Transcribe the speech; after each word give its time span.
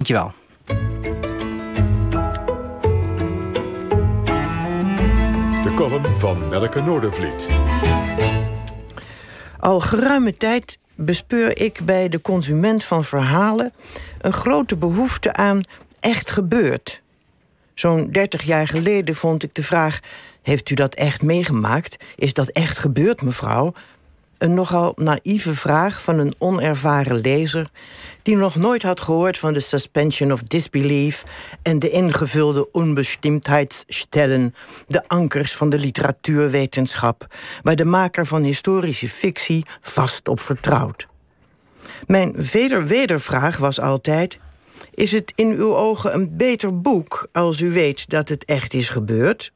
Dankjewel. 0.00 0.32
De 5.62 5.72
column 5.74 6.20
van 6.20 6.48
Nelke 6.48 6.80
Noordervliet. 6.80 7.50
Al 9.58 9.80
geruime 9.80 10.36
tijd 10.36 10.78
bespeur 10.96 11.60
ik 11.60 11.80
bij 11.84 12.08
de 12.08 12.20
consument 12.20 12.84
van 12.84 13.04
verhalen 13.04 13.72
een 14.20 14.32
grote 14.32 14.76
behoefte 14.76 15.32
aan 15.32 15.62
echt 16.00 16.30
gebeurd. 16.30 17.02
Zo'n 17.74 18.10
30 18.10 18.42
jaar 18.42 18.68
geleden 18.68 19.14
vond 19.14 19.42
ik 19.42 19.54
de 19.54 19.62
vraag: 19.62 20.00
Heeft 20.42 20.70
u 20.70 20.74
dat 20.74 20.94
echt 20.94 21.22
meegemaakt? 21.22 22.04
Is 22.16 22.32
dat 22.32 22.48
echt 22.48 22.78
gebeurd, 22.78 23.22
mevrouw? 23.22 23.72
Een 24.40 24.54
nogal 24.54 24.92
naïeve 24.96 25.54
vraag 25.54 26.02
van 26.02 26.18
een 26.18 26.34
onervaren 26.38 27.20
lezer 27.20 27.68
die 28.22 28.36
nog 28.36 28.56
nooit 28.56 28.82
had 28.82 29.00
gehoord 29.00 29.38
van 29.38 29.52
de 29.52 29.60
suspension 29.60 30.32
of 30.32 30.42
disbelief 30.42 31.24
en 31.62 31.78
de 31.78 31.90
ingevulde 31.90 32.70
onbestimdheidsstellen, 32.70 34.54
de 34.86 35.08
ankers 35.08 35.56
van 35.56 35.70
de 35.70 35.78
literatuurwetenschap, 35.78 37.26
waar 37.62 37.76
de 37.76 37.84
maker 37.84 38.26
van 38.26 38.42
historische 38.42 39.08
fictie 39.08 39.64
vast 39.80 40.28
op 40.28 40.40
vertrouwt. 40.40 41.06
Mijn 42.06 42.32
weder-wedervraag 42.52 43.56
was 43.56 43.80
altijd: 43.80 44.38
Is 44.94 45.12
het 45.12 45.32
in 45.34 45.50
uw 45.50 45.76
ogen 45.76 46.14
een 46.14 46.36
beter 46.36 46.80
boek 46.80 47.28
als 47.32 47.60
u 47.60 47.70
weet 47.70 48.10
dat 48.10 48.28
het 48.28 48.44
echt 48.44 48.74
is 48.74 48.88
gebeurd? 48.88 49.52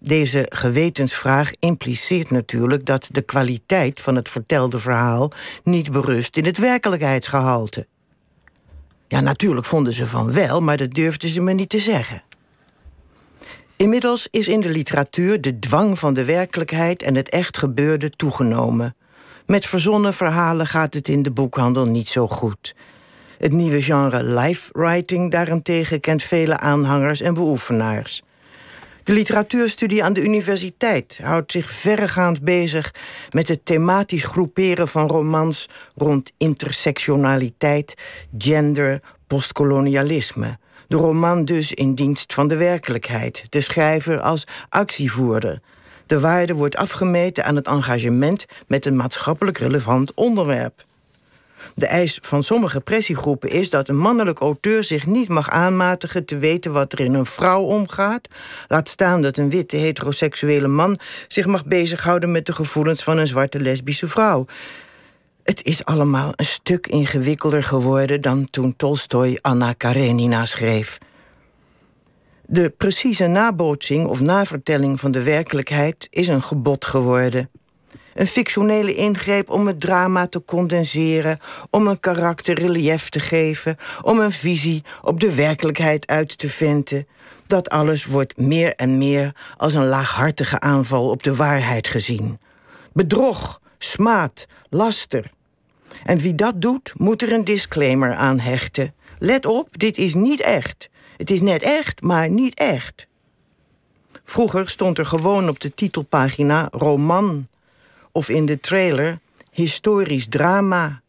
Deze 0.00 0.46
gewetensvraag 0.48 1.52
impliceert 1.58 2.30
natuurlijk 2.30 2.86
dat 2.86 3.08
de 3.10 3.22
kwaliteit 3.22 4.00
van 4.00 4.14
het 4.16 4.28
vertelde 4.28 4.78
verhaal 4.78 5.32
niet 5.64 5.90
berust 5.90 6.36
in 6.36 6.44
het 6.44 6.58
werkelijkheidsgehalte. 6.58 7.86
Ja, 9.08 9.20
natuurlijk 9.20 9.66
vonden 9.66 9.92
ze 9.92 10.06
van 10.06 10.32
wel, 10.32 10.60
maar 10.60 10.76
dat 10.76 10.90
durfden 10.90 11.28
ze 11.28 11.40
me 11.40 11.52
niet 11.52 11.68
te 11.68 11.78
zeggen. 11.78 12.22
Inmiddels 13.76 14.28
is 14.30 14.48
in 14.48 14.60
de 14.60 14.68
literatuur 14.68 15.40
de 15.40 15.58
dwang 15.58 15.98
van 15.98 16.14
de 16.14 16.24
werkelijkheid 16.24 17.02
en 17.02 17.14
het 17.14 17.28
echt 17.28 17.56
gebeurde 17.56 18.10
toegenomen. 18.10 18.96
Met 19.46 19.66
verzonnen 19.66 20.14
verhalen 20.14 20.66
gaat 20.66 20.94
het 20.94 21.08
in 21.08 21.22
de 21.22 21.30
boekhandel 21.30 21.86
niet 21.86 22.08
zo 22.08 22.28
goed. 22.28 22.74
Het 23.38 23.52
nieuwe 23.52 23.82
genre 23.82 24.22
life 24.22 24.68
writing 24.72 25.30
daarentegen 25.30 26.00
kent 26.00 26.22
vele 26.22 26.58
aanhangers 26.58 27.20
en 27.20 27.34
beoefenaars. 27.34 28.22
De 29.10 29.16
literatuurstudie 29.16 30.04
aan 30.04 30.12
de 30.12 30.22
universiteit 30.22 31.18
houdt 31.22 31.52
zich 31.52 31.70
verregaand 31.70 32.42
bezig 32.42 32.94
met 33.30 33.48
het 33.48 33.64
thematisch 33.64 34.24
groeperen 34.24 34.88
van 34.88 35.08
romans 35.08 35.68
rond 35.94 36.32
intersectionaliteit, 36.36 37.94
gender, 38.38 39.00
postkolonialisme. 39.26 40.58
De 40.88 40.96
roman 40.96 41.44
dus 41.44 41.72
in 41.72 41.94
dienst 41.94 42.34
van 42.34 42.48
de 42.48 42.56
werkelijkheid, 42.56 43.42
de 43.48 43.60
schrijver 43.60 44.20
als 44.20 44.46
actievoerder. 44.68 45.60
De 46.06 46.20
waarde 46.20 46.54
wordt 46.54 46.76
afgemeten 46.76 47.44
aan 47.44 47.56
het 47.56 47.66
engagement 47.66 48.46
met 48.66 48.86
een 48.86 48.96
maatschappelijk 48.96 49.58
relevant 49.58 50.14
onderwerp. 50.14 50.84
De 51.74 51.86
eis 51.86 52.18
van 52.22 52.42
sommige 52.42 52.80
pressiegroepen 52.80 53.50
is 53.50 53.70
dat 53.70 53.88
een 53.88 53.98
mannelijk 53.98 54.38
auteur 54.38 54.84
zich 54.84 55.06
niet 55.06 55.28
mag 55.28 55.50
aanmatigen 55.50 56.24
te 56.24 56.38
weten 56.38 56.72
wat 56.72 56.92
er 56.92 57.00
in 57.00 57.14
een 57.14 57.26
vrouw 57.26 57.62
omgaat. 57.62 58.28
Laat 58.68 58.88
staan 58.88 59.22
dat 59.22 59.36
een 59.36 59.50
witte 59.50 59.76
heteroseksuele 59.76 60.68
man 60.68 60.98
zich 61.28 61.46
mag 61.46 61.64
bezighouden 61.64 62.30
met 62.30 62.46
de 62.46 62.52
gevoelens 62.52 63.02
van 63.02 63.18
een 63.18 63.26
zwarte 63.26 63.60
lesbische 63.60 64.08
vrouw. 64.08 64.46
Het 65.42 65.64
is 65.64 65.84
allemaal 65.84 66.32
een 66.36 66.44
stuk 66.44 66.86
ingewikkelder 66.86 67.62
geworden 67.62 68.20
dan 68.20 68.50
toen 68.50 68.76
Tolstoj 68.76 69.38
Anna 69.40 69.72
Karenina 69.72 70.46
schreef. 70.46 70.98
De 72.46 72.70
precieze 72.70 73.26
nabootsing 73.26 74.06
of 74.06 74.20
navertelling 74.20 75.00
van 75.00 75.10
de 75.10 75.22
werkelijkheid 75.22 76.06
is 76.10 76.28
een 76.28 76.42
gebod 76.42 76.84
geworden. 76.84 77.50
Een 78.14 78.26
fictionele 78.26 78.94
ingreep 78.94 79.50
om 79.50 79.66
het 79.66 79.80
drama 79.80 80.26
te 80.26 80.44
condenseren, 80.44 81.38
om 81.70 81.86
een 81.86 82.00
karakter 82.00 82.58
relief 82.58 83.08
te 83.08 83.20
geven, 83.20 83.76
om 84.02 84.18
een 84.18 84.32
visie 84.32 84.82
op 85.02 85.20
de 85.20 85.34
werkelijkheid 85.34 86.06
uit 86.06 86.38
te 86.38 86.48
vinden. 86.48 87.06
Dat 87.46 87.68
alles 87.68 88.04
wordt 88.04 88.36
meer 88.36 88.74
en 88.74 88.98
meer 88.98 89.34
als 89.56 89.74
een 89.74 89.86
laaghartige 89.86 90.60
aanval 90.60 91.10
op 91.10 91.22
de 91.22 91.36
waarheid 91.36 91.88
gezien. 91.88 92.38
Bedrog, 92.92 93.60
smaad, 93.78 94.46
laster. 94.68 95.30
En 96.04 96.18
wie 96.18 96.34
dat 96.34 96.60
doet, 96.62 96.92
moet 96.96 97.22
er 97.22 97.32
een 97.32 97.44
disclaimer 97.44 98.14
aan 98.14 98.38
hechten. 98.38 98.94
Let 99.18 99.46
op, 99.46 99.78
dit 99.78 99.98
is 99.98 100.14
niet 100.14 100.40
echt. 100.40 100.90
Het 101.16 101.30
is 101.30 101.40
net 101.40 101.62
echt, 101.62 102.02
maar 102.02 102.30
niet 102.30 102.54
echt. 102.54 103.06
Vroeger 104.24 104.68
stond 104.68 104.98
er 104.98 105.06
gewoon 105.06 105.48
op 105.48 105.60
de 105.60 105.74
titelpagina 105.74 106.68
roman 106.70 107.48
of 108.12 108.28
in 108.28 108.46
de 108.46 108.60
trailer 108.60 109.18
historisch 109.50 110.26
drama. 110.28 111.00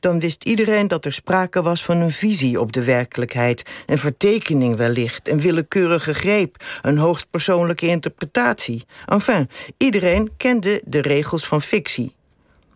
Dan 0.00 0.20
wist 0.20 0.44
iedereen 0.44 0.88
dat 0.88 1.04
er 1.04 1.12
sprake 1.12 1.62
was 1.62 1.84
van 1.84 1.96
een 1.96 2.12
visie 2.12 2.60
op 2.60 2.72
de 2.72 2.84
werkelijkheid, 2.84 3.70
een 3.86 3.98
vertekening 3.98 4.76
wellicht, 4.76 5.28
een 5.28 5.40
willekeurige 5.40 6.14
greep, 6.14 6.64
een 6.82 6.98
hoogstpersoonlijke 6.98 7.86
interpretatie. 7.86 8.84
Enfin, 9.06 9.48
iedereen 9.76 10.30
kende 10.36 10.82
de 10.84 11.00
regels 11.00 11.46
van 11.46 11.62
fictie. 11.62 12.14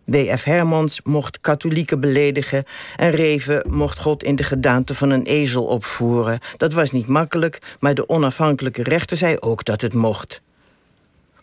W.F. 0.05 0.43
Hermans 0.43 0.99
mocht 1.03 1.41
katholieken 1.41 1.99
beledigen 1.99 2.63
en 2.95 3.11
Reven 3.11 3.63
mocht 3.69 3.99
God 3.99 4.23
in 4.23 4.35
de 4.35 4.43
gedaante 4.43 4.95
van 4.95 5.09
een 5.09 5.25
ezel 5.25 5.65
opvoeren. 5.65 6.39
Dat 6.57 6.73
was 6.73 6.91
niet 6.91 7.07
makkelijk, 7.07 7.75
maar 7.79 7.93
de 7.93 8.09
onafhankelijke 8.09 8.83
rechter 8.83 9.17
zei 9.17 9.37
ook 9.39 9.65
dat 9.65 9.81
het 9.81 9.93
mocht. 9.93 10.41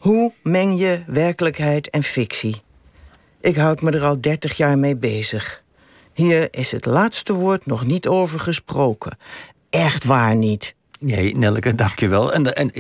Hoe 0.03 0.33
meng 0.43 0.79
je 0.79 1.03
werkelijkheid 1.07 1.91
en 1.91 2.03
fictie? 2.03 2.63
Ik 3.41 3.57
houd 3.57 3.81
me 3.81 3.91
er 3.91 4.03
al 4.03 4.21
dertig 4.21 4.57
jaar 4.57 4.79
mee 4.79 4.97
bezig. 4.97 5.63
Hier 6.13 6.49
is 6.51 6.73
het 6.73 6.85
laatste 6.85 7.33
woord 7.33 7.67
nog 7.67 7.85
niet 7.85 8.07
over 8.07 8.41
gesproken. 8.41 9.19
Echt 9.71 10.05
waar 10.05 10.37
niet. 10.37 10.75
Nee, 11.01 11.37
Nelke, 11.37 11.75
dankjewel. 11.75 12.33
En, 12.33 12.55
en 12.55 12.73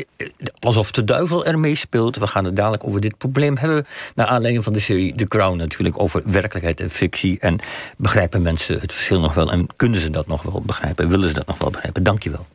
alsof 0.58 0.90
de 0.90 1.04
duivel 1.04 1.44
ermee 1.44 1.74
speelt. 1.74 2.16
We 2.16 2.26
gaan 2.26 2.44
het 2.44 2.56
dadelijk 2.56 2.86
over 2.86 3.00
dit 3.00 3.18
probleem 3.18 3.56
hebben. 3.56 3.86
Naar 4.14 4.26
aanleiding 4.26 4.64
van 4.64 4.72
de 4.72 4.80
serie 4.80 5.14
The 5.14 5.28
Crown 5.28 5.56
natuurlijk. 5.56 6.00
Over 6.00 6.22
werkelijkheid 6.24 6.80
en 6.80 6.90
fictie. 6.90 7.38
En 7.38 7.58
begrijpen 7.96 8.42
mensen 8.42 8.80
het 8.80 8.92
verschil 8.92 9.20
nog 9.20 9.34
wel? 9.34 9.52
En 9.52 9.66
kunnen 9.76 10.00
ze 10.00 10.10
dat 10.10 10.26
nog 10.26 10.42
wel 10.42 10.62
begrijpen? 10.62 11.08
Willen 11.08 11.28
ze 11.28 11.34
dat 11.34 11.46
nog 11.46 11.58
wel 11.58 11.70
begrijpen? 11.70 12.02
Dankjewel. 12.02 12.46